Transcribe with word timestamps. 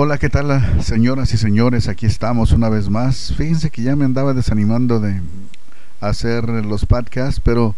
Hola, 0.00 0.16
¿qué 0.18 0.28
tal, 0.28 0.80
señoras 0.80 1.34
y 1.34 1.38
señores? 1.38 1.88
Aquí 1.88 2.06
estamos 2.06 2.52
una 2.52 2.68
vez 2.68 2.88
más. 2.88 3.34
Fíjense 3.36 3.68
que 3.68 3.82
ya 3.82 3.96
me 3.96 4.04
andaba 4.04 4.32
desanimando 4.32 5.00
de 5.00 5.20
hacer 6.00 6.44
los 6.44 6.86
podcasts, 6.86 7.40
pero 7.42 7.74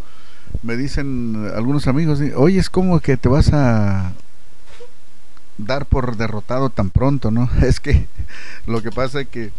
me 0.62 0.76
dicen 0.76 1.50
algunos 1.56 1.86
amigos, 1.86 2.20
oye, 2.36 2.58
es 2.58 2.68
como 2.68 3.00
que 3.00 3.16
te 3.16 3.30
vas 3.30 3.54
a 3.54 4.12
dar 5.56 5.86
por 5.86 6.18
derrotado 6.18 6.68
tan 6.68 6.90
pronto, 6.90 7.30
¿no? 7.30 7.48
Es 7.62 7.80
que 7.80 8.06
lo 8.66 8.82
que 8.82 8.90
pasa 8.90 9.22
es 9.22 9.28
que 9.28 9.50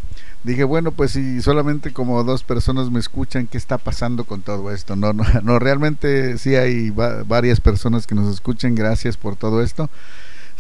dije, 0.44 0.64
bueno, 0.64 0.92
pues 0.92 1.14
si 1.14 1.42
solamente 1.42 1.92
como 1.92 2.24
dos 2.24 2.44
personas 2.44 2.92
me 2.92 3.00
escuchan, 3.00 3.48
¿qué 3.48 3.58
está 3.58 3.80
pasando 3.80 4.24
con 4.24 4.44
todo 4.44 4.72
esto? 4.72 4.96
No, 4.96 5.14
no, 5.14 5.24
no 5.42 5.58
realmente 5.58 6.38
sí 6.38 6.54
hay 6.54 6.92
varias 6.92 7.60
personas 7.60 8.06
que 8.06 8.14
nos 8.14 8.32
escuchen, 8.32 8.76
gracias 8.76 9.18
por 9.18 9.36
todo 9.36 9.64
esto 9.64 9.90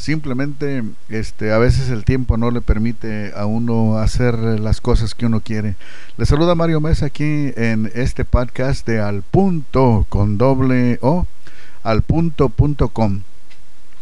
simplemente 0.01 0.83
este 1.09 1.53
a 1.53 1.57
veces 1.57 1.89
el 1.89 2.03
tiempo 2.03 2.35
no 2.37 2.51
le 2.51 2.61
permite 2.61 3.31
a 3.35 3.45
uno 3.45 3.97
hacer 3.97 4.35
las 4.35 4.81
cosas 4.81 5.15
que 5.15 5.27
uno 5.27 5.41
quiere. 5.41 5.75
Le 6.17 6.25
saluda 6.25 6.55
Mario 6.55 6.81
Mesa 6.81 7.05
aquí 7.05 7.53
en 7.55 7.91
este 7.93 8.25
podcast 8.25 8.85
de 8.87 8.99
Al 8.99 9.21
Punto 9.21 10.05
con 10.09 10.37
doble 10.37 10.97
O 11.01 11.27
al 11.83 12.01
punto.com. 12.01 13.21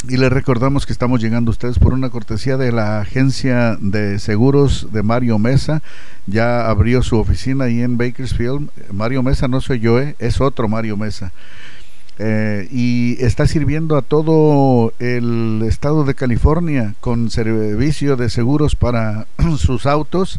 Y 0.08 0.16
le 0.16 0.30
recordamos 0.30 0.86
que 0.86 0.94
estamos 0.94 1.22
llegando 1.22 1.50
a 1.50 1.52
ustedes 1.52 1.78
por 1.78 1.94
una 1.94 2.10
cortesía 2.10 2.56
de 2.56 2.72
la 2.72 3.02
agencia 3.02 3.78
de 3.82 4.18
seguros 4.20 4.94
de 4.94 5.04
Mario 5.04 5.38
Mesa. 5.40 5.82
Ya 6.26 6.70
abrió 6.70 7.04
su 7.04 7.18
oficina 7.18 7.66
ahí 7.66 7.82
en 7.82 7.98
Bakersfield. 7.98 8.70
Mario 8.94 9.24
Mesa 9.24 9.50
no 9.50 9.60
soy 9.60 9.82
yo, 9.82 10.00
eh, 10.00 10.16
es 10.20 10.40
otro 10.40 10.70
Mario 10.70 10.96
Mesa. 10.96 11.34
Eh, 12.22 12.68
y 12.70 13.16
está 13.24 13.48
sirviendo 13.48 13.96
a 13.96 14.02
todo 14.02 14.92
el 15.00 15.64
estado 15.66 16.04
de 16.04 16.16
California 16.16 16.94
con 17.00 17.32
servicio 17.32 18.18
de 18.18 18.30
seguros 18.30 18.76
para 18.76 19.26
sus 19.58 19.86
autos, 19.86 20.38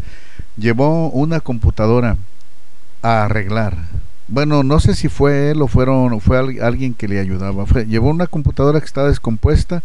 llevó 0.55 1.09
una 1.09 1.41
computadora 1.41 2.15
a 3.01 3.25
arreglar. 3.25 3.75
Bueno, 4.29 4.63
no 4.63 4.79
sé 4.79 4.95
si 4.95 5.09
fue 5.09 5.51
él 5.51 5.61
o 5.61 5.67
fueron, 5.67 6.21
fue 6.21 6.37
alguien 6.37 6.93
que 6.93 7.09
le 7.09 7.19
ayudaba. 7.19 7.65
llevó 7.85 8.09
una 8.09 8.27
computadora 8.27 8.79
que 8.79 8.85
estaba 8.85 9.09
descompuesta, 9.09 9.83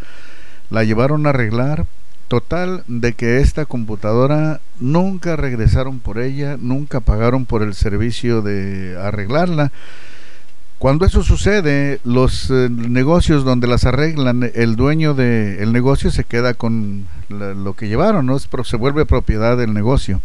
la 0.71 0.85
llevaron 0.85 1.27
a 1.27 1.31
arreglar. 1.31 1.87
Total 2.29 2.83
de 2.89 3.13
que 3.15 3.39
esta 3.39 3.67
computadora 3.67 4.61
nunca 4.81 5.37
regresaron 5.37 6.01
por 6.01 6.19
ella, 6.19 6.57
nunca 6.61 7.01
pagaron 7.01 7.47
por 7.47 7.63
el 7.63 7.75
servicio 7.75 8.43
de 8.43 8.97
arreglarla 9.01 9.73
cuando 10.79 11.07
eso 11.07 11.23
sucede, 11.23 12.01
los 12.05 12.51
eh, 12.51 12.69
negocios 12.71 13.45
donde 13.45 13.67
las 13.67 13.85
arreglan, 13.85 14.51
el 14.55 14.77
dueño 14.77 15.15
del 15.15 15.73
negocio 15.73 16.11
se 16.11 16.25
queda 16.25 16.53
con 16.53 17.07
lo 17.31 17.75
que 17.75 17.89
llevaron, 17.89 18.27
¿no? 18.27 18.39
se 18.39 18.77
vuelve 18.77 19.07
propiedad 19.07 19.57
del 19.57 19.73
negocio. 19.73 20.21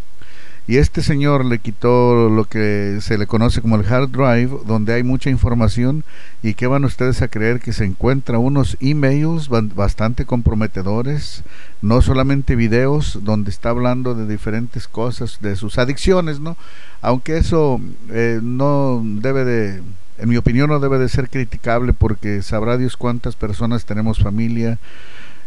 Y 0.68 0.78
este 0.78 1.02
señor 1.02 1.44
le 1.46 1.60
quitó 1.60 2.30
lo 2.30 2.46
que 2.46 3.00
se 3.02 3.18
le 3.18 3.28
conoce 3.28 3.62
como 3.62 3.78
el 3.78 3.86
hard 3.86 4.10
drive, 4.10 4.60
donde 4.66 4.94
hay 4.94 5.04
mucha 5.04 5.30
información 5.30 6.04
y 6.44 6.54
que 6.54 6.68
van 6.68 6.86
ustedes 6.86 7.22
a 7.22 7.30
creer 7.30 7.60
que 7.60 7.74
se 7.74 7.84
encuentra 7.84 8.38
unos 8.38 8.78
emails 8.80 9.50
bastante 9.50 10.26
comprometedores, 10.26 11.44
no 11.82 12.02
solamente 12.02 12.56
videos 12.56 13.20
donde 13.24 13.50
está 13.50 13.70
hablando 13.70 14.14
de 14.14 14.28
diferentes 14.28 14.88
cosas, 14.88 15.40
de 15.42 15.56
sus 15.56 15.78
adicciones, 15.80 16.40
¿no? 16.40 16.56
Aunque 17.02 17.38
eso 17.38 17.82
eh, 18.10 18.40
no 18.42 19.02
debe 19.04 19.44
de 19.44 19.82
en 20.18 20.30
mi 20.30 20.38
opinión 20.38 20.70
no 20.70 20.80
debe 20.80 21.00
de 21.00 21.10
ser 21.10 21.30
criticable 21.30 21.94
porque 21.94 22.42
sabrá 22.42 22.78
Dios 22.78 22.98
cuántas 22.98 23.36
personas 23.36 23.86
tenemos 23.86 24.20
familia 24.20 24.78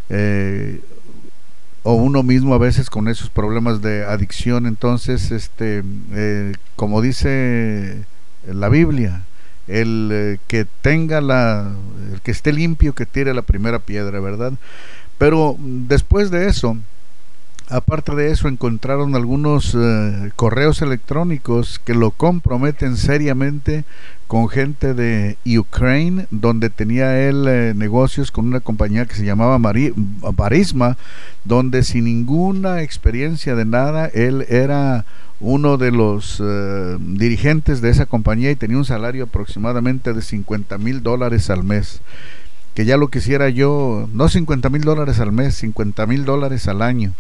eh, 0.09 0.81
o 1.83 1.95
uno 1.95 2.23
mismo 2.23 2.55
a 2.55 2.59
veces 2.59 2.91
con 2.91 3.09
esos 3.09 3.31
problemas 3.31 3.83
de 3.83 4.05
adicción. 4.05 4.67
Entonces 4.67 5.31
este 5.31 5.83
eh, 6.13 6.53
como 6.77 7.03
dice 7.03 8.05
la 8.47 8.69
Biblia 8.69 9.23
el 9.67 10.11
eh, 10.13 10.39
que 10.47 10.67
tenga 10.83 11.21
la 11.21 11.73
el 12.13 12.21
que 12.21 12.31
esté 12.31 12.53
limpio 12.53 12.95
que 12.95 13.07
tire 13.07 13.33
la 13.33 13.43
primera 13.43 13.79
piedra 13.79 14.21
verdad 14.21 14.53
pero 15.17 15.57
después 15.59 16.31
de 16.31 16.49
eso 16.49 16.77
Aparte 17.71 18.15
de 18.15 18.31
eso, 18.31 18.49
encontraron 18.49 19.15
algunos 19.15 19.75
eh, 19.75 20.31
correos 20.37 20.83
electrónicos 20.83 21.81
que 21.83 21.95
lo 21.95 22.11
comprometen 22.11 22.99
seriamente 22.99 23.85
con 24.27 24.51
gente 24.51 24.93
de 24.93 25.39
Ukraine, 25.47 26.27
donde 26.31 26.69
tenía 26.69 27.27
él 27.27 27.47
eh, 27.49 27.73
negocios 27.75 28.31
con 28.31 28.47
una 28.47 28.61
compañía 28.61 29.07
que 29.07 29.15
se 29.15 29.25
llamaba 29.25 29.59
Barisma, 29.59 30.99
donde 31.45 31.85
sin 31.85 32.05
ninguna 32.05 32.83
experiencia 32.83 33.55
de 33.55 33.65
nada, 33.65 34.07
él 34.09 34.45
era 34.51 35.07
uno 35.41 35.79
de 35.79 35.91
los 35.91 36.43
eh, 36.45 36.99
dirigentes 37.01 37.81
de 37.81 37.89
esa 37.89 38.05
compañía 38.05 38.51
y 38.51 38.57
tenía 38.57 38.77
un 38.77 38.85
salario 38.85 39.25
aproximadamente 39.25 40.13
de 40.13 40.21
50 40.21 40.77
mil 40.77 41.03
dólares 41.03 41.49
al 41.49 41.65
mes. 41.65 42.03
Que 42.75 42.85
ya 42.85 42.99
lo 42.99 43.09
quisiera 43.09 43.49
yo, 43.49 44.07
no 44.13 44.29
50 44.29 44.69
mil 44.69 44.83
dólares 44.83 45.19
al 45.19 45.33
mes, 45.33 45.55
50 45.55 46.07
mil 46.07 46.27
dólares 46.27 46.69
al 46.69 46.83
año 46.83 47.15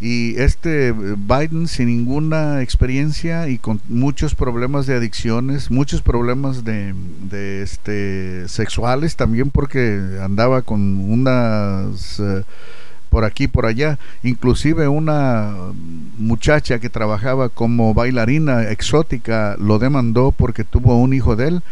y 0.00 0.40
este 0.40 0.88
eh, 0.88 0.94
Biden 0.94 1.68
sin 1.68 1.86
ninguna 1.86 2.62
experiencia 2.62 3.48
y 3.48 3.58
con 3.58 3.80
muchos 3.88 4.34
problemas 4.34 4.86
de 4.86 4.94
adicciones, 4.94 5.70
muchos 5.70 6.00
problemas 6.00 6.64
de, 6.64 6.94
de 7.28 7.62
este 7.62 8.48
sexuales 8.48 9.16
también 9.16 9.50
porque 9.50 10.18
andaba 10.22 10.62
con 10.62 11.10
unas 11.10 12.18
eh, 12.18 12.44
por 13.10 13.24
aquí 13.24 13.48
por 13.48 13.66
allá, 13.66 13.98
inclusive 14.22 14.88
una 14.88 15.54
muchacha 16.16 16.78
que 16.78 16.88
trabajaba 16.88 17.48
como 17.48 17.92
bailarina 17.92 18.70
exótica 18.70 19.56
lo 19.58 19.78
demandó 19.78 20.32
porque 20.32 20.64
tuvo 20.64 20.96
un 20.96 21.12
hijo 21.12 21.36
de 21.36 21.48
él 21.48 21.62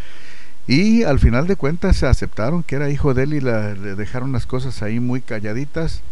y 0.69 1.03
al 1.03 1.19
final 1.19 1.49
de 1.49 1.57
cuentas 1.57 1.97
se 1.97 2.07
aceptaron 2.07 2.63
que 2.63 2.77
era 2.77 2.91
hijo 2.91 3.15
de 3.15 3.25
él 3.25 3.35
y 3.35 3.41
le 3.41 3.97
dejaron 3.97 4.31
las 4.31 4.47
cosas 4.47 4.83
ahí 4.83 5.01
muy 5.01 5.21
calladitas 5.21 6.03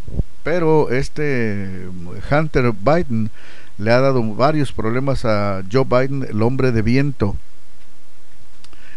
pero 0.46 0.90
este 0.90 1.88
Hunter 2.30 2.70
Biden 2.70 3.30
le 3.78 3.90
ha 3.90 4.00
dado 4.00 4.22
varios 4.36 4.70
problemas 4.70 5.24
a 5.24 5.64
Joe 5.72 5.82
Biden, 5.84 6.22
el 6.22 6.40
hombre 6.40 6.70
de 6.70 6.82
viento. 6.82 7.34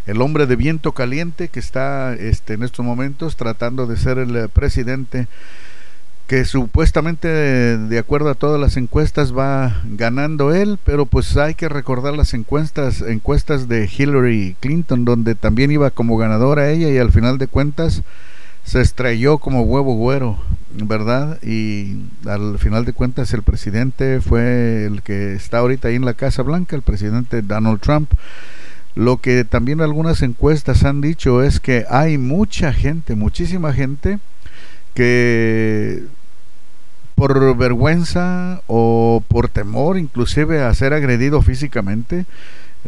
El 0.06 0.22
hombre 0.22 0.46
de 0.46 0.54
viento 0.54 0.92
caliente 0.92 1.48
que 1.48 1.58
está 1.58 2.14
este, 2.14 2.54
en 2.54 2.62
estos 2.62 2.86
momentos 2.86 3.34
tratando 3.34 3.88
de 3.88 3.96
ser 3.96 4.18
el 4.18 4.48
presidente 4.48 5.26
que 6.30 6.44
supuestamente 6.44 7.26
de 7.26 7.98
acuerdo 7.98 8.30
a 8.30 8.36
todas 8.36 8.60
las 8.60 8.76
encuestas 8.76 9.36
va 9.36 9.82
ganando 9.84 10.54
él, 10.54 10.78
pero 10.84 11.04
pues 11.04 11.36
hay 11.36 11.56
que 11.56 11.68
recordar 11.68 12.16
las 12.16 12.34
encuestas 12.34 13.02
encuestas 13.02 13.66
de 13.66 13.90
Hillary 13.92 14.54
Clinton 14.60 15.04
donde 15.04 15.34
también 15.34 15.72
iba 15.72 15.90
como 15.90 16.16
ganadora 16.16 16.70
ella 16.70 16.88
y 16.88 16.98
al 16.98 17.10
final 17.10 17.38
de 17.38 17.48
cuentas 17.48 18.04
se 18.62 18.80
estrelló 18.80 19.38
como 19.38 19.62
huevo 19.62 19.96
güero, 19.96 20.38
¿verdad? 20.72 21.42
Y 21.42 21.96
al 22.24 22.60
final 22.60 22.84
de 22.84 22.92
cuentas 22.92 23.34
el 23.34 23.42
presidente 23.42 24.20
fue 24.20 24.84
el 24.84 25.02
que 25.02 25.32
está 25.34 25.58
ahorita 25.58 25.88
ahí 25.88 25.96
en 25.96 26.04
la 26.04 26.14
Casa 26.14 26.44
Blanca, 26.44 26.76
el 26.76 26.82
presidente 26.82 27.42
Donald 27.42 27.80
Trump. 27.80 28.08
Lo 28.94 29.16
que 29.16 29.42
también 29.44 29.80
algunas 29.80 30.22
encuestas 30.22 30.84
han 30.84 31.00
dicho 31.00 31.42
es 31.42 31.58
que 31.58 31.86
hay 31.90 32.18
mucha 32.18 32.72
gente, 32.72 33.16
muchísima 33.16 33.72
gente 33.72 34.20
que 34.94 36.04
por 37.20 37.54
vergüenza 37.54 38.62
o 38.66 39.22
por 39.28 39.50
temor 39.50 39.98
inclusive 39.98 40.62
a 40.62 40.72
ser 40.72 40.94
agredido 40.94 41.42
físicamente, 41.42 42.24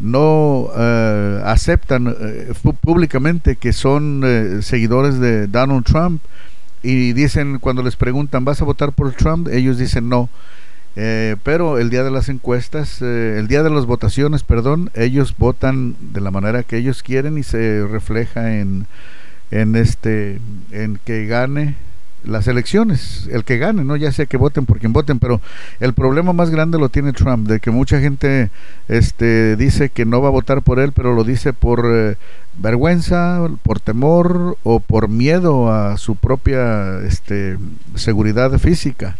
no 0.00 0.70
eh, 0.74 1.42
aceptan 1.44 2.16
eh, 2.18 2.54
públicamente 2.80 3.56
que 3.56 3.74
son 3.74 4.22
eh, 4.24 4.62
seguidores 4.62 5.18
de 5.18 5.48
Donald 5.48 5.84
Trump 5.84 6.22
y 6.82 7.12
dicen 7.12 7.58
cuando 7.58 7.82
les 7.82 7.96
preguntan 7.96 8.46
¿vas 8.46 8.62
a 8.62 8.64
votar 8.64 8.92
por 8.92 9.12
Trump? 9.12 9.48
ellos 9.48 9.76
dicen 9.76 10.08
no 10.08 10.30
pero 10.94 11.78
el 11.78 11.90
día 11.90 12.02
de 12.02 12.10
las 12.10 12.30
encuestas 12.30 13.02
el 13.02 13.48
día 13.48 13.62
de 13.62 13.70
las 13.70 13.84
votaciones 13.84 14.44
perdón 14.44 14.90
ellos 14.94 15.34
votan 15.36 15.94
de 16.00 16.22
la 16.22 16.30
manera 16.30 16.62
que 16.62 16.78
ellos 16.78 17.02
quieren 17.02 17.36
y 17.36 17.42
se 17.42 17.86
refleja 17.86 18.56
en 18.56 18.86
en 19.50 19.76
este 19.76 20.40
en 20.70 20.98
que 21.04 21.26
gane 21.26 21.76
las 22.24 22.46
elecciones, 22.46 23.28
el 23.32 23.44
que 23.44 23.58
gane, 23.58 23.84
no 23.84 23.96
ya 23.96 24.12
sea 24.12 24.26
que 24.26 24.36
voten 24.36 24.66
por 24.66 24.78
quien 24.78 24.92
voten, 24.92 25.18
pero 25.18 25.40
el 25.80 25.92
problema 25.92 26.32
más 26.32 26.50
grande 26.50 26.78
lo 26.78 26.88
tiene 26.88 27.12
Trump, 27.12 27.48
de 27.48 27.60
que 27.60 27.70
mucha 27.70 28.00
gente 28.00 28.50
este 28.88 29.56
dice 29.56 29.88
que 29.88 30.04
no 30.04 30.20
va 30.20 30.28
a 30.28 30.32
votar 30.32 30.62
por 30.62 30.78
él, 30.78 30.92
pero 30.92 31.14
lo 31.14 31.24
dice 31.24 31.52
por 31.52 31.84
eh, 31.86 32.16
vergüenza, 32.56 33.46
por 33.62 33.80
temor 33.80 34.56
o 34.62 34.80
por 34.80 35.08
miedo 35.08 35.72
a 35.72 35.96
su 35.96 36.16
propia 36.16 36.98
este 37.00 37.58
seguridad 37.94 38.58
física. 38.58 39.16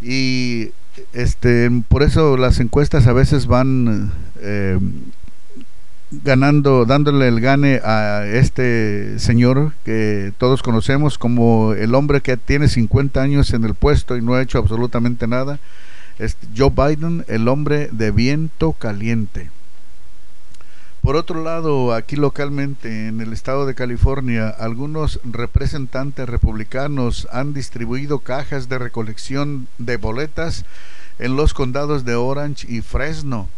Y 0.00 0.70
este 1.12 1.70
por 1.88 2.02
eso 2.02 2.36
las 2.36 2.60
encuestas 2.60 3.06
a 3.06 3.12
veces 3.12 3.46
van 3.46 4.12
eh, 4.40 4.78
ganando, 6.10 6.86
dándole 6.86 7.28
el 7.28 7.40
gane 7.40 7.80
a 7.84 8.26
este 8.26 9.18
señor 9.18 9.72
que 9.84 10.32
todos 10.38 10.62
conocemos 10.62 11.18
como 11.18 11.74
el 11.74 11.94
hombre 11.94 12.20
que 12.20 12.36
tiene 12.36 12.68
50 12.68 13.20
años 13.20 13.52
en 13.52 13.64
el 13.64 13.74
puesto 13.74 14.16
y 14.16 14.22
no 14.22 14.34
ha 14.34 14.42
hecho 14.42 14.58
absolutamente 14.58 15.26
nada. 15.26 15.58
Es 16.18 16.36
Joe 16.56 16.70
Biden, 16.70 17.24
el 17.28 17.46
hombre 17.46 17.88
de 17.92 18.10
viento 18.10 18.72
caliente. 18.72 19.50
Por 21.02 21.14
otro 21.14 21.44
lado, 21.44 21.94
aquí 21.94 22.16
localmente 22.16 23.06
en 23.06 23.20
el 23.20 23.32
estado 23.32 23.66
de 23.66 23.76
California, 23.76 24.48
algunos 24.48 25.20
representantes 25.24 26.28
republicanos 26.28 27.28
han 27.30 27.54
distribuido 27.54 28.18
cajas 28.18 28.68
de 28.68 28.78
recolección 28.78 29.68
de 29.78 29.96
boletas 29.96 30.64
en 31.20 31.36
los 31.36 31.54
condados 31.54 32.04
de 32.04 32.16
Orange 32.16 32.66
y 32.68 32.80
Fresno 32.80 33.48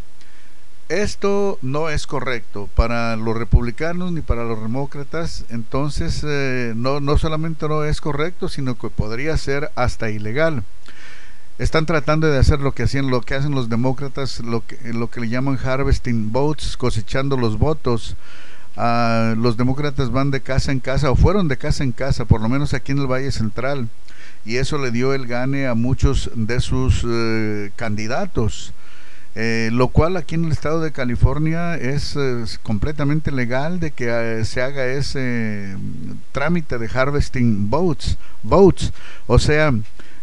esto 0.91 1.57
no 1.63 1.89
es 1.89 2.09
correcto 2.09 2.69
para 2.75 3.15
los 3.15 3.37
republicanos 3.37 4.11
ni 4.11 4.23
para 4.23 4.43
los 4.43 4.61
demócratas, 4.61 5.45
entonces 5.49 6.25
eh, 6.27 6.73
no, 6.75 6.99
no 6.99 7.17
solamente 7.17 7.69
no 7.69 7.85
es 7.85 8.01
correcto, 8.01 8.49
sino 8.49 8.77
que 8.77 8.91
podría 8.91 9.37
ser 9.37 9.71
hasta 9.77 10.11
ilegal. 10.11 10.65
Están 11.59 11.87
tratando 11.87 12.27
de 12.27 12.39
hacer 12.39 12.59
lo 12.61 12.73
que 12.73 12.83
hacían, 12.83 13.09
lo 13.09 13.21
que 13.21 13.37
hacen 13.37 13.55
los 13.55 13.69
demócratas, 13.69 14.41
lo 14.41 14.67
que, 14.67 14.93
lo 14.93 15.09
que 15.11 15.21
le 15.21 15.29
llaman 15.29 15.59
harvesting 15.63 16.33
votes, 16.33 16.77
cosechando 16.77 17.37
los 17.37 17.57
votos. 17.57 18.17
Ah, 18.77 19.35
los 19.37 19.57
demócratas 19.57 20.11
van 20.11 20.33
de 20.33 20.41
casa 20.41 20.73
en 20.73 20.81
casa 20.81 21.11
o 21.11 21.17
fueron 21.17 21.47
de 21.47 21.57
casa 21.57 21.85
en 21.85 21.93
casa, 21.93 22.25
por 22.25 22.41
lo 22.41 22.49
menos 22.49 22.75
aquí 22.75 22.91
en 22.91 22.99
el 22.99 23.07
Valle 23.07 23.31
Central, 23.31 23.89
y 24.45 24.57
eso 24.57 24.79
le 24.79 24.91
dio 24.91 25.15
el 25.15 25.29
gane 25.29 25.69
a 25.69 25.75
muchos 25.75 26.31
de 26.35 26.61
sus 26.61 27.05
eh, 27.07 27.71
candidatos. 27.77 28.73
Eh, 29.37 29.71
lo 29.73 29.89
cual 29.89 30.17
aquí 30.17 30.35
en 30.35 30.47
el 30.47 30.53
estado 30.53 30.81
de 30.81 30.91
California 30.91 31.77
es, 31.77 32.19
completamente 32.65 33.31
legal 33.31 33.79
de 33.79 33.93
que 33.93 34.09
eh, 34.09 34.45
se 34.45 34.61
haga 34.61 34.87
ese 34.87 35.77
mm, 35.79 36.13
trámite 36.33 36.79
de 36.79 36.89
harvesting 36.93 37.71
votes, 37.71 38.19
votes. 38.43 38.93
o 39.29 39.39
sea, 39.39 39.73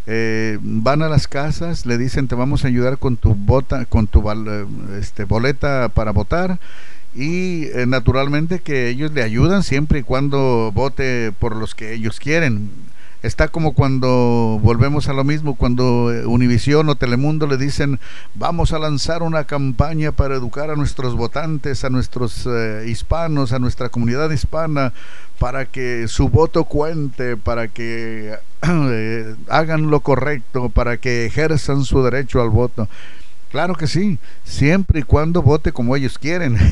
eh, 0.08 0.58
van 0.62 1.04
a 1.04 1.10
las 1.10 1.28
casas, 1.28 1.86
le 1.86 1.98
dicen 1.98 2.28
te 2.28 2.36
vamos 2.36 2.66
a 2.66 2.68
ayudar 2.68 2.98
con 2.98 3.16
tu 3.16 3.34
bota, 3.34 3.86
con 3.86 4.08
tu 4.08 4.24
este, 5.00 5.24
boleta 5.24 5.90
para 5.90 6.12
votar 6.12 6.60
y 7.16 7.66
naturalmente 7.88 8.60
que 8.60 8.90
ellos 8.90 9.12
le 9.12 9.24
ayudan 9.24 9.64
siempre 9.64 10.00
y 10.00 10.04
cuando 10.04 10.72
vote 10.74 11.32
por 11.40 11.56
los 11.56 11.76
que 11.76 11.94
ellos 11.94 12.20
quieren 12.20 12.70
Está 13.24 13.48
como 13.48 13.74
cuando 13.74 14.60
volvemos 14.62 15.10
a 15.10 15.14
lo 15.14 15.24
mismo, 15.24 15.56
cuando 15.56 16.14
eh, 16.14 16.28
Univisión 16.28 16.88
o 16.88 16.96
Telemundo 16.96 17.48
le 17.48 17.58
dicen 17.58 18.00
vamos 18.36 18.74
a 18.74 18.80
lanzar 18.80 19.24
una 19.24 19.46
campaña 19.46 20.12
para 20.12 20.36
educar 20.36 20.70
a 20.70 20.76
nuestros 20.76 21.16
votantes, 21.16 21.84
a 21.84 21.90
nuestros 21.90 22.46
eh, 22.46 22.86
hispanos, 22.88 23.54
a 23.54 23.60
nuestra 23.60 23.90
comunidad 23.90 24.30
hispana, 24.30 24.94
para 25.40 25.66
que 25.66 26.08
su 26.08 26.30
voto 26.30 26.66
cuente, 26.66 27.38
para 27.38 27.70
que 27.70 28.38
eh, 28.62 29.36
hagan 29.50 29.90
lo 29.90 30.02
correcto, 30.02 30.70
para 30.70 30.98
que 30.98 31.26
ejerzan 31.26 31.86
su 31.86 32.04
derecho 32.04 32.40
al 32.42 32.52
voto. 32.52 32.88
Claro 33.50 33.74
que 33.74 33.88
sí, 33.88 34.20
siempre 34.44 35.00
y 35.00 35.04
cuando 35.04 35.42
vote 35.42 35.72
como 35.72 35.96
ellos 35.96 36.20
quieren. 36.20 36.58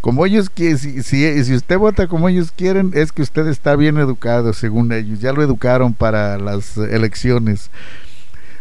como 0.00 0.24
ellos 0.24 0.50
quieren, 0.50 0.78
si, 0.78 1.02
si, 1.02 1.54
usted 1.54 1.78
vota 1.78 2.06
como 2.06 2.28
ellos 2.28 2.52
quieren, 2.56 2.92
es 2.94 3.12
que 3.12 3.22
usted 3.22 3.46
está 3.48 3.76
bien 3.76 3.98
educado, 3.98 4.52
según 4.52 4.92
ellos. 4.92 5.20
Ya 5.20 5.32
lo 5.32 5.42
educaron 5.42 5.94
para 5.94 6.38
las 6.38 6.76
elecciones. 6.76 7.70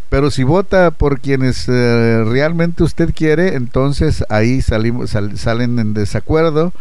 Pero 0.10 0.32
si 0.32 0.44
vota 0.44 0.92
por 0.92 1.20
quienes 1.20 1.68
eh, 1.68 2.24
realmente 2.26 2.84
usted 2.84 3.14
quiere, 3.14 3.56
entonces 3.56 4.24
ahí 4.30 4.62
salimos, 4.62 5.12
salen 5.36 5.80
en 5.80 5.94
desacuerdo 5.94 6.74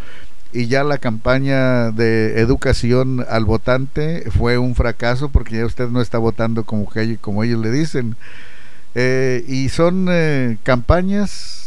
y 0.52 0.68
ya 0.68 0.84
la 0.84 0.98
campaña 0.98 1.90
de 1.90 2.38
educación 2.38 3.26
al 3.28 3.44
votante 3.44 4.30
fue 4.30 4.56
un 4.56 4.76
fracaso 4.76 5.30
porque 5.30 5.56
ya 5.56 5.66
usted 5.66 5.88
no 5.88 6.00
está 6.00 6.18
votando 6.18 6.62
como, 6.64 6.88
como 7.20 7.42
ellos 7.42 7.60
le 7.60 7.72
dicen. 7.72 8.16
Eh, 8.94 9.44
y 9.48 9.68
son 9.70 10.06
eh, 10.08 10.58
campañas 10.62 11.63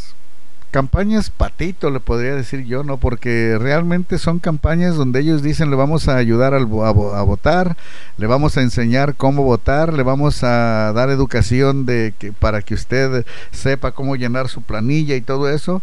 campañas 0.70 1.30
patito, 1.30 1.90
le 1.90 2.00
podría 2.00 2.34
decir 2.34 2.64
yo, 2.64 2.84
¿no? 2.84 2.98
Porque 2.98 3.56
realmente 3.58 4.18
son 4.18 4.38
campañas 4.38 4.96
donde 4.96 5.20
ellos 5.20 5.42
dicen 5.42 5.70
le 5.70 5.76
vamos 5.76 6.08
a 6.08 6.16
ayudar 6.16 6.54
a, 6.54 6.60
votar, 6.60 7.76
le 8.16 8.26
vamos 8.26 8.56
a 8.56 8.62
enseñar 8.62 9.14
cómo 9.14 9.42
votar, 9.42 9.92
le 9.92 10.02
vamos 10.02 10.42
a 10.44 10.92
dar 10.94 11.10
educación 11.10 11.86
de 11.86 12.14
que, 12.18 12.32
para 12.32 12.62
que 12.62 12.74
usted 12.74 13.24
sepa 13.50 13.92
cómo 13.92 14.16
llenar 14.16 14.48
su 14.48 14.62
planilla 14.62 15.16
y 15.16 15.20
todo 15.20 15.48
eso, 15.48 15.82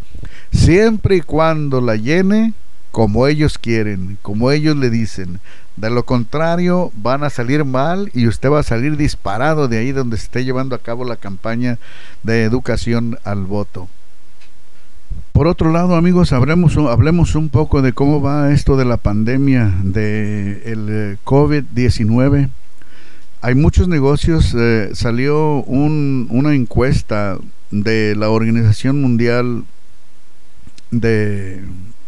siempre 0.52 1.18
y 1.18 1.22
cuando 1.22 1.82
la 1.82 1.96
llene 1.96 2.54
como 2.92 3.28
ellos 3.28 3.58
quieren, 3.58 4.18
como 4.22 4.52
ellos 4.52 4.78
le 4.78 4.90
dicen. 4.90 5.42
De 5.76 5.90
lo 5.90 6.06
contrario, 6.06 6.94
van 6.96 7.26
a 7.26 7.30
salir 7.30 7.66
mal 7.66 8.10
y 8.14 8.28
usted 8.28 8.50
va 8.50 8.62
a 8.62 8.64
salir 8.64 8.96
disparado 8.96 9.68
de 9.68 9.80
ahí 9.80 9.92
donde 9.92 10.16
se 10.16 10.24
esté 10.24 10.46
llevando 10.46 10.74
a 10.76 10.80
cabo 10.80 11.04
la 11.04 11.18
campaña 11.18 11.78
de 12.24 12.44
educación 12.44 13.20
al 13.26 13.44
voto. 13.44 13.90
Por 15.36 15.48
otro 15.48 15.70
lado, 15.70 15.98
amigos, 15.98 16.32
hablemos, 16.32 16.78
hablemos 16.78 17.36
un 17.36 17.50
poco 17.50 17.82
de 17.82 17.92
cómo 17.92 18.22
va 18.22 18.54
esto 18.54 18.78
de 18.78 18.86
la 18.86 18.96
pandemia 18.96 19.74
del 19.84 20.88
eh, 20.90 21.18
COVID-19. 21.26 22.48
Hay 23.42 23.54
muchos 23.54 23.90
negocios, 23.90 24.56
eh, 24.58 24.92
salió 24.94 25.62
una 25.64 26.56
encuesta 26.56 27.38
de 27.70 28.16
la 28.16 28.30
Organización 28.30 29.02
Mundial 29.02 29.66
de 30.92 31.66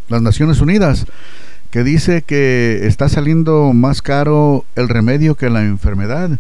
las 0.08 0.22
Naciones 0.22 0.62
Unidas 0.62 1.06
que 1.70 1.84
dice 1.84 2.22
que 2.22 2.88
está 2.88 3.10
saliendo 3.10 3.74
más 3.74 4.02
caro 4.02 4.64
el 4.78 4.88
remedio 4.88 5.36
que 5.36 5.50
la 5.50 5.66
enfermedad, 5.66 6.40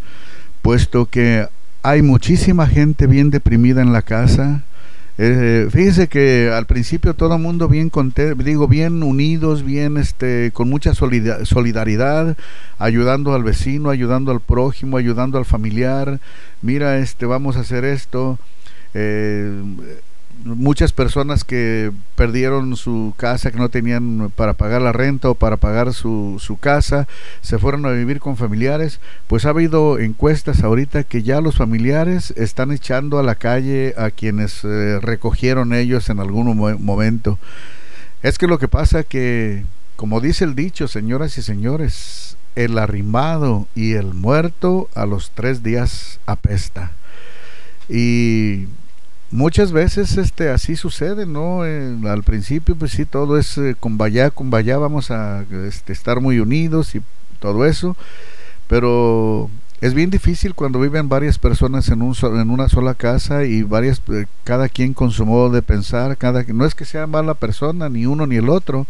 puesto 0.62 1.06
que 1.08 1.50
hay 1.84 2.02
muchísima 2.02 2.66
gente 2.66 3.08
bien 3.08 3.30
deprimida 3.30 3.82
en 3.82 3.92
la 3.92 4.04
casa, 4.04 4.64
eh, 5.20 5.68
que 6.10 6.52
al 6.54 6.68
principio 6.68 7.16
todo 7.16 7.36
el 7.36 7.42
mundo 7.42 7.68
bien 7.68 7.90
digo 8.38 8.68
bien 8.68 9.02
unidos, 9.02 9.64
bien 9.64 9.98
este 9.98 10.52
con 10.54 10.70
mucha 10.70 10.94
solidaridad, 10.94 12.38
ayudando 12.78 13.34
al 13.34 13.44
vecino, 13.44 13.90
ayudando 13.90 14.32
al 14.32 14.42
prójimo, 14.42 14.98
ayudando 14.98 15.38
al 15.38 15.46
familiar. 15.46 16.20
Mira, 16.62 17.00
este 17.00 17.26
vamos 17.26 17.58
a 17.58 17.62
hacer 17.62 17.84
esto. 17.84 18.38
Eh, 18.94 19.52
muchas 20.44 20.94
personas 20.94 21.44
que 21.44 21.92
perdieron 22.16 22.76
su 22.76 23.14
casa, 23.18 23.52
que 23.52 23.58
no 23.58 23.70
tenían 23.70 24.32
para 24.36 24.54
pagar 24.54 24.82
la 24.82 24.92
renta 24.92 25.30
o 25.30 25.36
para 25.36 25.58
pagar 25.58 25.94
su, 25.94 26.38
su 26.40 26.58
casa, 26.58 27.08
se 27.42 27.58
fueron 27.60 27.86
a 27.86 27.92
vivir 27.92 28.20
con 28.20 28.38
familiares, 28.38 29.00
pues 29.28 29.46
ha 29.46 29.50
habido 29.50 30.00
encuestas 30.00 30.64
ahorita 30.64 31.04
que 31.04 31.24
ya 31.24 31.42
los 31.42 31.56
familiares 31.56 32.34
están 32.38 32.72
echando 32.72 33.20
a 33.20 33.24
la 33.24 33.36
calle 33.36 33.94
a 33.98 34.12
quienes 34.12 34.64
eh, 34.64 35.00
recogieron 35.02 35.74
ellos 35.74 36.10
en 36.10 36.20
algún 36.20 36.56
momento. 36.58 37.38
Es 38.24 38.38
que 38.38 38.48
lo 38.48 38.60
que 38.60 38.68
pasa 38.68 39.04
que, 39.04 39.66
como 39.96 40.22
dice 40.22 40.44
el 40.44 40.56
dicho, 40.56 40.88
señoras 40.88 41.38
y 41.38 41.42
señores, 41.42 42.38
el 42.56 42.80
arrimado 42.80 43.68
y 43.76 43.94
el 43.94 44.14
muerto 44.14 44.90
a 44.96 45.06
los 45.06 45.32
tres 45.32 45.62
días 45.62 46.20
apesta. 46.26 46.92
Y 47.88 48.68
muchas 49.32 49.72
veces 49.72 50.18
este 50.18 50.50
así 50.50 50.76
sucede 50.76 51.26
no 51.26 51.66
eh, 51.66 51.96
al 52.06 52.24
principio 52.24 52.76
pues 52.76 52.92
sí 52.92 53.06
todo 53.06 53.38
es 53.38 53.58
eh, 53.58 53.76
con 53.78 53.98
vaya 53.98 54.30
con 54.30 54.50
vaya 54.50 54.78
vamos 54.78 55.12
a 55.12 55.44
este, 55.68 55.92
estar 55.92 56.22
muy 56.22 56.40
unidos 56.40 56.96
y 56.96 57.02
todo 57.40 57.66
eso 57.66 57.98
pero 58.68 59.50
es 59.82 59.94
bien 59.94 60.10
difícil 60.10 60.56
cuando 60.56 60.80
viven 60.80 61.10
varias 61.10 61.38
personas 61.40 61.90
en 61.90 62.02
un 62.02 62.16
en 62.22 62.50
una 62.50 62.70
sola 62.70 62.94
casa 62.94 63.44
y 63.44 63.64
varias 63.64 64.02
eh, 64.08 64.28
cada 64.46 64.70
quien 64.70 64.94
con 64.94 65.12
su 65.12 65.26
modo 65.26 65.50
de 65.50 65.62
pensar 65.62 66.16
cada 66.16 66.44
no 66.44 66.66
es 66.66 66.74
que 66.74 66.86
sea 66.86 67.06
mala 67.06 67.34
persona 67.34 67.90
ni 67.90 68.06
uno 68.06 68.28
ni 68.28 68.38
el 68.38 68.50
otro 68.50 68.88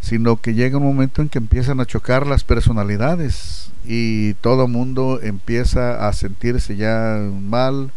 sino 0.00 0.40
que 0.40 0.54
llega 0.54 0.78
un 0.78 0.84
momento 0.84 1.22
en 1.22 1.28
que 1.28 1.38
empiezan 1.38 1.80
a 1.80 1.86
chocar 1.86 2.26
las 2.26 2.44
personalidades 2.44 3.70
y 3.84 4.34
todo 4.34 4.68
mundo 4.68 5.18
empieza 5.20 6.08
a 6.08 6.12
sentirse 6.12 6.76
ya 6.76 7.20
mal 7.48 7.90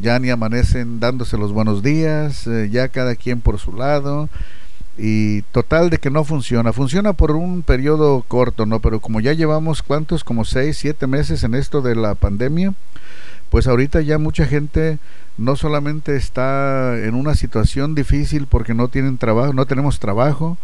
ya 0.00 0.18
ni 0.18 0.30
amanecen 0.30 1.00
dándose 1.00 1.38
los 1.38 1.52
buenos 1.52 1.82
días, 1.82 2.46
eh, 2.46 2.68
ya 2.70 2.88
cada 2.88 3.14
quien 3.16 3.40
por 3.40 3.58
su 3.58 3.72
lado. 3.72 4.28
y 4.98 5.40
total 5.52 5.88
de 5.88 5.98
que 5.98 6.10
no 6.10 6.22
funciona. 6.22 6.72
Funciona 6.72 7.14
por 7.14 7.30
un 7.32 7.62
periodo 7.62 8.22
corto, 8.28 8.66
¿no? 8.66 8.80
Pero 8.80 9.00
como 9.00 9.20
ya 9.20 9.32
llevamos 9.32 9.82
cuántos, 9.82 10.22
como 10.22 10.44
seis, 10.44 10.76
siete 10.76 11.06
meses 11.06 11.44
en 11.44 11.54
esto 11.54 11.80
de 11.80 11.94
la 11.94 12.14
pandemia, 12.14 12.74
pues 13.50 13.66
ahorita 13.66 14.00
ya 14.02 14.18
mucha 14.18 14.46
gente 14.46 14.98
no 15.38 15.56
solamente 15.56 16.16
está 16.16 16.98
en 16.98 17.14
una 17.14 17.34
situación 17.34 17.94
difícil 17.94 18.46
porque 18.46 18.74
no 18.74 18.88
tienen 18.88 19.18
trabajo, 19.18 19.52
no 19.52 19.66
tenemos 19.66 19.98
trabajo, 19.98 20.58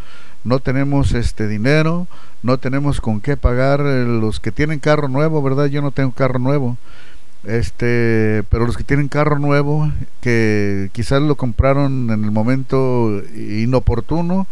no 0.44 0.60
tenemos 0.60 1.12
este 1.12 1.48
dinero, 1.48 2.06
no 2.42 2.58
tenemos 2.58 3.00
con 3.00 3.20
qué 3.20 3.36
pagar 3.36 3.80
eh, 3.80 4.04
los 4.04 4.40
que 4.40 4.52
tienen 4.52 4.78
carro 4.78 5.08
nuevo, 5.08 5.42
¿verdad? 5.42 5.66
Yo 5.66 5.82
no 5.82 5.90
tengo 5.90 6.12
carro 6.12 6.38
nuevo. 6.38 6.76
Este, 7.44 8.42
pero 8.50 8.66
los 8.66 8.76
que 8.76 8.84
tienen 8.84 9.08
carro 9.08 9.38
nuevo, 9.38 9.90
que 10.20 10.90
quizás 10.92 11.22
lo 11.22 11.36
compraron 11.36 12.10
en 12.10 12.24
el 12.24 12.30
momento 12.30 13.22
inoportuno, 13.34 14.46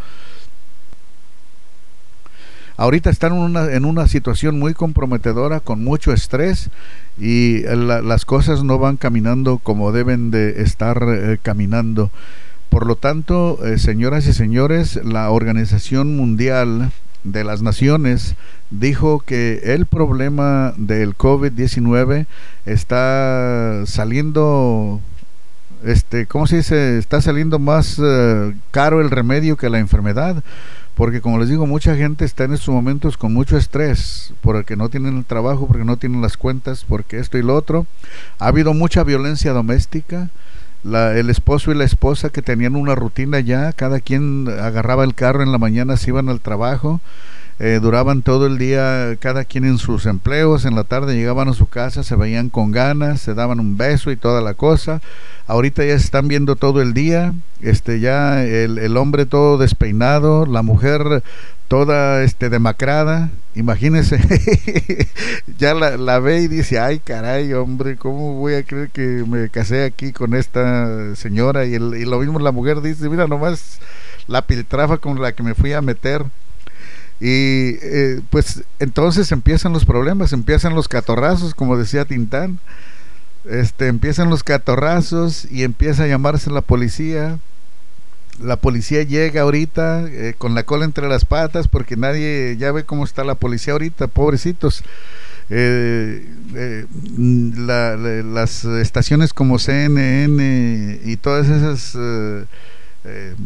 ahorita 2.77 3.11
están 3.11 3.33
en 3.33 3.39
una, 3.41 3.73
en 3.73 3.85
una 3.85 4.07
situación 4.07 4.59
muy 4.59 4.75
comprometedora, 4.75 5.61
con 5.61 5.83
mucho 5.83 6.13
estrés 6.13 6.71
y 7.19 7.63
las 7.63 8.25
cosas 8.25 8.63
no 8.63 8.79
van 8.79 8.97
caminando 8.97 9.59
como 9.59 9.93
deben 9.93 10.31
de 10.31 10.63
estar 10.63 11.03
eh, 11.09 11.39
caminando. 11.43 12.11
Por 12.69 12.87
lo 12.87 12.97
tanto, 12.97 13.65
eh, 13.65 13.79
señoras 13.79 14.27
y 14.27 14.33
señores, 14.33 14.97
la 15.05 15.31
Organización 15.31 16.17
Mundial 16.17 16.93
de 17.27 17.45
las 17.45 17.63
Naciones 17.63 18.37
dijo 18.71 19.21
que 19.21 19.61
el 19.65 19.87
problema 19.87 20.73
del 20.77 21.17
COVID-19 21.17 22.27
está 22.65 23.83
saliendo 23.87 25.01
este, 25.85 26.27
¿cómo 26.27 26.47
se 26.47 26.57
dice? 26.57 26.99
Está 26.99 27.21
saliendo 27.21 27.59
más 27.59 28.01
eh, 28.03 28.55
caro 28.71 29.01
el 29.01 29.11
remedio 29.11 29.57
que 29.57 29.71
la 29.71 29.79
enfermedad, 29.79 30.43
porque 30.95 31.21
como 31.21 31.39
les 31.39 31.49
digo, 31.49 31.67
mucha 31.67 31.95
gente 31.95 32.25
está 32.25 32.45
en 32.45 32.55
estos 32.55 32.75
momentos 32.75 33.17
con 33.17 33.33
mucho 33.35 33.57
estrés, 33.57 34.33
porque 34.41 34.77
no 34.77 34.89
tienen 34.89 35.19
el 35.19 35.25
trabajo, 35.25 35.67
porque 35.67 35.85
no 35.85 35.97
tienen 35.97 36.23
las 36.23 36.37
cuentas, 36.37 36.85
porque 36.89 37.19
esto 37.19 37.39
y 37.39 37.43
lo 37.43 37.55
otro. 37.55 37.87
Ha 38.39 38.49
habido 38.49 38.73
mucha 38.73 39.05
violencia 39.05 39.53
doméstica, 39.53 40.31
el 40.85 41.31
esposo 41.31 41.73
y 41.73 41.75
la 41.75 41.85
esposa 41.85 42.31
que 42.31 42.43
tenían 42.43 42.77
una 42.77 42.95
rutina 42.95 43.41
ya, 43.41 43.73
cada 43.73 44.01
quien 44.01 44.49
agarraba 44.49 45.05
el 45.05 45.15
carro 45.15 45.43
en 45.43 45.53
la 45.53 45.59
mañana, 45.59 45.97
se 45.97 46.11
iban 46.11 46.29
al 46.29 46.41
trabajo, 46.41 47.01
eh, 47.59 47.79
duraban 47.81 48.23
todo 48.23 48.47
el 48.47 48.59
día, 48.59 49.17
cada 49.19 49.45
quien 49.45 49.65
en 49.65 49.79
sus 49.79 50.05
empleos, 50.05 50.67
en 50.67 50.75
la 50.75 50.85
tarde 50.85 51.15
llegaban 51.15 51.49
a 51.49 51.55
su 51.55 51.69
casa, 51.69 52.03
se 52.03 52.15
veían 52.15 52.51
con 52.51 52.71
ganas, 52.71 53.21
se 53.21 53.33
daban 53.33 53.61
un 53.61 53.79
beso 53.79 54.11
y 54.11 54.17
toda 54.17 54.43
la 54.43 54.55
cosa. 54.55 55.01
Ahorita 55.47 55.85
ya 55.85 55.99
se 55.99 56.05
están 56.05 56.29
viendo 56.29 56.57
todo 56.57 56.83
el 56.83 56.93
día, 56.93 57.33
este 57.63 58.01
ya 58.01 58.45
el, 58.45 58.79
el 58.79 58.97
hombre 58.97 59.25
todo 59.25 59.57
despeinado, 59.57 60.45
la 60.45 60.63
mujer 60.63 61.23
toda 61.69 62.23
este 62.23 62.49
demacrada, 62.49 63.31
imagínese, 63.55 64.19
ya 65.59 65.75
la, 65.75 65.97
la, 65.97 66.19
ve 66.21 66.43
y 66.43 66.49
dice, 66.49 66.79
ay 66.79 67.01
caray 67.01 67.53
hombre, 67.55 67.97
¿cómo 67.97 68.35
voy 68.35 68.55
a 68.55 68.63
creer 68.63 68.91
que 68.91 69.25
me 69.27 69.49
casé 69.49 69.85
aquí 69.85 70.13
con 70.13 70.35
esta 70.35 71.17
señora? 71.17 71.65
Y, 71.65 71.75
el, 71.75 71.95
y 71.97 72.05
lo 72.05 72.21
mismo 72.21 72.39
la 72.39 72.53
mujer 72.53 72.83
dice, 72.83 73.09
mira 73.09 73.27
nomás 73.27 73.81
la 74.29 74.43
piltrafa 74.43 74.99
con 74.99 75.21
la 75.21 75.33
que 75.33 75.43
me 75.43 75.55
fui 75.55 75.73
a 75.73 75.83
meter. 75.83 76.25
Y 77.21 77.79
eh, 77.83 78.21
pues 78.31 78.63
entonces 78.79 79.33
empiezan 79.33 79.73
los 79.73 79.85
problemas, 79.85 80.33
empiezan 80.33 80.75
los 80.75 80.89
catorrazos, 80.89 81.55
como 81.55 81.79
decía 81.79 82.05
Tintán, 82.05 82.59
este, 83.49 83.87
empiezan 83.87 84.29
los 84.29 84.43
catorrazos 84.43 85.47
y 85.51 85.63
empieza 85.63 86.03
a 86.03 86.07
llamarse 86.07 86.51
la 86.51 86.61
policía, 86.61 87.39
la 88.41 88.57
policía 88.57 89.03
llega 89.03 89.43
ahorita 89.43 90.05
eh, 90.09 90.35
con 90.37 90.55
la 90.55 90.65
cola 90.65 90.85
entre 90.85 91.09
las 91.09 91.25
patas 91.25 91.69
porque 91.69 91.97
nadie 91.97 92.57
ya 92.59 92.73
ve 92.73 92.85
cómo 92.85 93.05
está 93.05 93.25
la 93.25 93.35
policía 93.35 93.73
ahorita, 93.73 94.09
pobrecitos. 94.09 94.83
Eh, 95.49 96.27
eh, 96.55 96.87
las 98.25 98.65
estaciones 98.65 99.33
como 99.33 99.59
CNN 99.59 101.01
y 101.05 101.17
todas 101.17 101.49
esas 101.49 101.97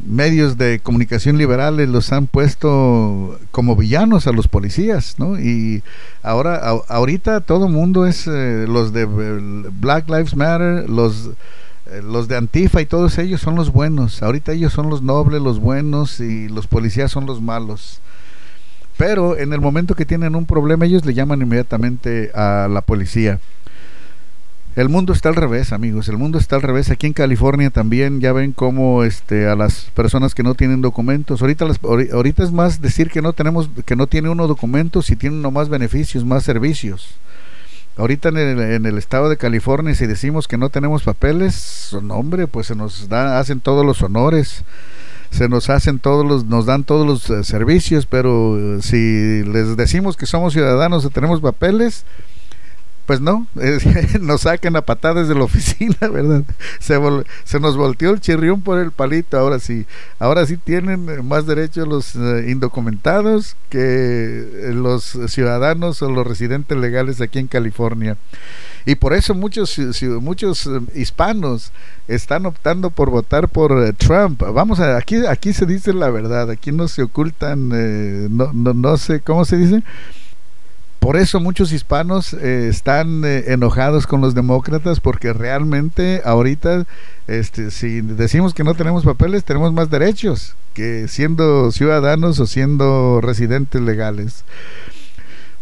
medios 0.06 0.56
de 0.56 0.80
comunicación 0.80 1.38
liberales 1.38 1.88
los 1.88 2.12
han 2.12 2.26
puesto 2.26 3.38
como 3.50 3.76
villanos 3.76 4.26
a 4.26 4.32
los 4.32 4.48
policías, 4.48 5.16
¿no? 5.18 5.38
Y 5.38 5.82
ahora, 6.22 6.56
ahorita 6.88 7.40
todo 7.40 7.66
el 7.66 7.72
mundo 7.72 8.06
es 8.06 8.26
los 8.26 8.92
de 8.92 9.04
Black 9.04 10.08
Lives 10.08 10.34
Matter, 10.34 10.88
los 10.88 11.30
eh, 11.90 12.02
los 12.02 12.28
de 12.28 12.36
Antifa 12.36 12.80
y 12.80 12.86
todos 12.86 13.18
ellos 13.18 13.40
son 13.40 13.56
los 13.56 13.72
buenos. 13.72 14.22
Ahorita 14.22 14.52
ellos 14.52 14.72
son 14.72 14.90
los 14.90 15.02
nobles, 15.02 15.42
los 15.42 15.58
buenos 15.58 16.20
y 16.20 16.48
los 16.48 16.66
policías 16.66 17.10
son 17.10 17.26
los 17.26 17.42
malos. 17.42 18.00
Pero 18.96 19.36
en 19.36 19.52
el 19.52 19.60
momento 19.60 19.94
que 19.94 20.04
tienen 20.04 20.34
un 20.34 20.46
problema 20.46 20.84
ellos 20.84 21.04
le 21.04 21.14
llaman 21.14 21.42
inmediatamente 21.42 22.30
a 22.34 22.68
la 22.70 22.82
policía. 22.82 23.40
El 24.76 24.88
mundo 24.88 25.12
está 25.12 25.30
al 25.30 25.36
revés, 25.36 25.72
amigos. 25.72 26.08
El 26.08 26.16
mundo 26.16 26.38
está 26.38 26.56
al 26.56 26.62
revés. 26.62 26.90
Aquí 26.90 27.08
en 27.08 27.12
California 27.12 27.70
también 27.70 28.20
ya 28.20 28.32
ven 28.32 28.52
cómo 28.52 29.02
este 29.02 29.48
a 29.48 29.56
las 29.56 29.90
personas 29.94 30.34
que 30.34 30.44
no 30.44 30.54
tienen 30.54 30.80
documentos. 30.80 31.42
Ahorita 31.42 31.66
ahorita 32.12 32.44
es 32.44 32.52
más 32.52 32.80
decir 32.80 33.10
que 33.10 33.20
no 33.20 33.32
tenemos 33.32 33.68
que 33.84 33.96
no 33.96 34.06
tiene 34.06 34.28
uno 34.28 34.46
documentos 34.46 35.10
y 35.10 35.16
tiene 35.16 35.36
uno 35.36 35.50
más 35.50 35.68
beneficios, 35.68 36.24
más 36.24 36.44
servicios. 36.44 37.16
Ahorita 37.96 38.28
en 38.30 38.86
el, 38.86 38.96
estado 38.96 39.28
de 39.28 39.36
California, 39.36 39.94
si 39.94 40.06
decimos 40.06 40.48
que 40.48 40.56
no 40.56 40.70
tenemos 40.70 41.02
papeles, 41.02 41.92
hombre, 42.08 42.46
pues 42.46 42.68
se 42.68 42.74
nos 42.76 43.08
da, 43.08 43.38
hacen 43.40 43.60
todos 43.60 43.84
los 43.84 44.00
honores, 44.00 44.64
se 45.30 45.48
nos 45.48 45.68
hacen 45.68 45.98
todos 45.98 46.24
los, 46.24 46.46
nos 46.46 46.64
dan 46.64 46.84
todos 46.84 47.06
los 47.06 47.28
eh, 47.28 47.44
servicios, 47.44 48.06
pero 48.06 48.56
eh, 48.56 48.82
si 48.82 49.42
les 49.44 49.76
decimos 49.76 50.16
que 50.16 50.24
somos 50.24 50.54
ciudadanos 50.54 51.04
y 51.04 51.10
tenemos 51.10 51.42
papeles, 51.42 52.06
pues 53.10 53.20
no, 53.20 53.44
nos 54.20 54.42
sacan 54.42 54.76
a 54.76 54.82
patadas 54.82 55.26
de 55.26 55.34
la 55.34 55.42
oficina, 55.42 55.96
¿verdad? 56.00 56.44
Se, 56.78 56.96
se 57.42 57.58
nos 57.58 57.76
volteó 57.76 58.12
el 58.12 58.20
chirrión 58.20 58.62
por 58.62 58.78
el 58.78 58.92
palito, 58.92 59.36
ahora 59.36 59.58
sí, 59.58 59.84
ahora 60.20 60.46
sí 60.46 60.56
tienen 60.56 61.26
más 61.26 61.44
derechos 61.44 61.88
los 61.88 62.14
eh, 62.14 62.46
indocumentados 62.50 63.56
que 63.68 63.80
eh, 63.80 64.72
los 64.74 65.18
ciudadanos 65.26 66.00
o 66.02 66.10
los 66.12 66.24
residentes 66.24 66.78
legales 66.78 67.20
aquí 67.20 67.40
en 67.40 67.48
California. 67.48 68.16
Y 68.86 68.94
por 68.94 69.12
eso 69.12 69.34
muchos, 69.34 69.76
muchos 70.20 70.68
eh, 70.68 70.78
hispanos 70.94 71.72
están 72.06 72.46
optando 72.46 72.90
por 72.90 73.10
votar 73.10 73.48
por 73.48 73.92
Trump. 73.94 74.40
Vamos 74.40 74.78
a, 74.78 74.96
aquí, 74.96 75.26
aquí 75.26 75.52
se 75.52 75.66
dice 75.66 75.92
la 75.92 76.10
verdad, 76.10 76.48
aquí 76.48 76.70
no 76.70 76.86
se 76.86 77.02
ocultan, 77.02 77.70
no, 78.36 78.52
no, 78.52 78.72
no 78.72 78.96
sé, 78.98 79.18
¿cómo 79.18 79.44
se 79.44 79.56
dice? 79.56 79.82
Por 81.00 81.16
eso 81.16 81.40
muchos 81.40 81.72
hispanos 81.72 82.34
eh, 82.34 82.68
están 82.68 83.24
eh, 83.24 83.44
enojados 83.48 84.06
con 84.06 84.20
los 84.20 84.34
demócratas 84.34 85.00
porque 85.00 85.32
realmente 85.32 86.20
ahorita, 86.26 86.84
este, 87.26 87.70
si 87.70 88.02
decimos 88.02 88.52
que 88.52 88.64
no 88.64 88.74
tenemos 88.74 89.04
papeles, 89.04 89.44
tenemos 89.44 89.72
más 89.72 89.88
derechos 89.88 90.54
que 90.74 91.08
siendo 91.08 91.72
ciudadanos 91.72 92.38
o 92.38 92.46
siendo 92.46 93.22
residentes 93.22 93.80
legales. 93.80 94.44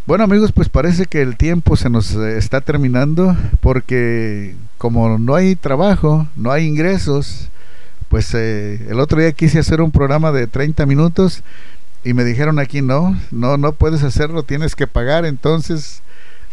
Bueno 0.06 0.24
amigos, 0.24 0.50
pues 0.50 0.68
parece 0.68 1.06
que 1.06 1.22
el 1.22 1.36
tiempo 1.36 1.76
se 1.76 1.88
nos 1.88 2.16
eh, 2.16 2.36
está 2.36 2.60
terminando 2.60 3.36
porque 3.60 4.56
como 4.76 5.18
no 5.18 5.36
hay 5.36 5.54
trabajo, 5.54 6.26
no 6.34 6.50
hay 6.50 6.66
ingresos, 6.66 7.48
pues 8.08 8.34
el 8.34 8.98
otro 8.98 9.20
día 9.20 9.30
quise 9.32 9.60
hacer 9.60 9.82
un 9.82 9.92
programa 9.92 10.32
de 10.32 10.48
30 10.48 10.84
minutos 10.86 11.44
y 12.04 12.14
me 12.14 12.24
dijeron 12.24 12.58
aquí 12.58 12.82
no, 12.82 13.18
no, 13.30 13.56
no 13.56 13.72
puedes 13.72 14.02
hacerlo, 14.02 14.42
tienes 14.42 14.76
que 14.76 14.86
pagar, 14.86 15.24
entonces 15.24 16.02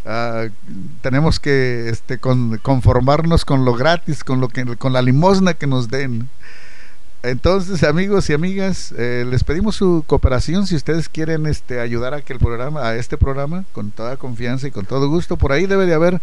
uh, 0.06 0.50
tenemos 1.02 1.40
que 1.40 1.90
este, 1.90 2.18
con, 2.18 2.58
conformarnos 2.58 3.46
con 3.46 3.66
lo 3.66 3.74
gratis, 3.74 4.24
con 4.24 4.40
lo 4.42 4.48
que, 4.48 4.66
con 4.78 4.94
la 4.94 5.02
limosna 5.02 5.54
que 5.54 5.68
nos 5.68 5.90
den. 5.90 6.30
Entonces, 7.25 7.84
amigos 7.84 8.30
y 8.30 8.34
amigas, 8.34 8.94
eh, 9.00 9.25
les 9.28 9.44
pedimos 9.44 9.75
su 9.75 10.04
cooperación 10.06 10.68
si 10.68 10.75
ustedes 10.75 11.10
quieren 11.10 11.48
este, 11.48 11.80
ayudar 11.80 12.14
a 12.14 12.22
que 12.22 12.34
el 12.34 12.40
programa, 12.40 12.88
a 12.88 12.96
este 12.98 13.18
programa, 13.18 13.66
con 13.72 13.90
toda 13.90 14.18
confianza 14.18 14.68
y 14.68 14.72
con 14.72 14.86
todo 14.86 15.10
gusto. 15.10 15.36
Por 15.36 15.52
ahí 15.52 15.66
debe 15.66 15.88
de 15.88 15.96
haber 15.96 16.22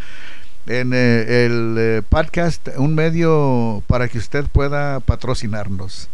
en 0.69 0.93
eh, 0.95 1.45
el 1.45 1.75
eh, 1.77 2.03
podcast 2.09 2.69
un 2.77 2.95
medio 2.95 3.83
para 3.89 4.07
que 4.07 4.19
usted 4.19 4.45
pueda 4.45 5.01
patrocinarnos. 5.01 6.09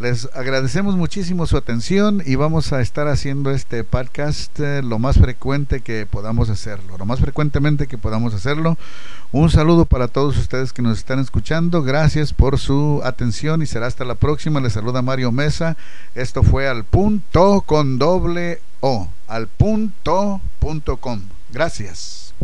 Les 0.00 0.28
agradecemos 0.34 0.96
muchísimo 0.96 1.46
su 1.46 1.56
atención 1.56 2.20
y 2.26 2.34
vamos 2.34 2.72
a 2.72 2.80
estar 2.80 3.06
haciendo 3.06 3.52
este 3.52 3.84
podcast 3.84 4.58
eh, 4.58 4.82
lo 4.82 4.98
más 4.98 5.18
frecuente 5.18 5.82
que 5.82 6.04
podamos 6.04 6.50
hacerlo, 6.50 6.98
lo 6.98 7.06
más 7.06 7.20
frecuentemente 7.20 7.86
que 7.86 7.96
podamos 7.96 8.34
hacerlo. 8.34 8.76
Un 9.30 9.50
saludo 9.50 9.84
para 9.84 10.08
todos 10.08 10.36
ustedes 10.36 10.72
que 10.72 10.82
nos 10.82 10.98
están 10.98 11.20
escuchando. 11.20 11.84
Gracias 11.84 12.32
por 12.32 12.58
su 12.58 13.02
atención 13.04 13.62
y 13.62 13.66
será 13.66 13.86
hasta 13.86 14.04
la 14.04 14.16
próxima. 14.16 14.60
Les 14.60 14.72
saluda 14.72 15.00
Mario 15.00 15.30
Mesa. 15.30 15.76
Esto 16.16 16.42
fue 16.42 16.66
al 16.68 16.82
punto 16.82 17.60
con 17.60 17.96
doble 17.96 18.60
O, 18.80 19.08
al 19.28 19.46
punto 19.46 20.40
punto 20.58 20.96
com. 20.96 21.20
Gracias. 21.52 22.34